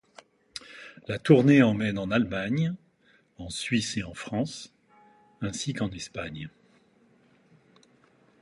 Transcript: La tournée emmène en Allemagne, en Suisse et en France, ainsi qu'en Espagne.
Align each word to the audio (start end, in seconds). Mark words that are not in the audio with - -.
La 1.07 1.19
tournée 1.19 1.61
emmène 1.61 1.99
en 1.99 2.09
Allemagne, 2.09 2.73
en 3.37 3.51
Suisse 3.51 3.97
et 3.97 4.03
en 4.03 4.15
France, 4.15 4.73
ainsi 5.41 5.73
qu'en 5.73 5.91
Espagne. 5.91 6.49